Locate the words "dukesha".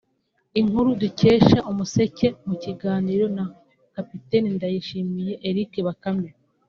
1.01-1.57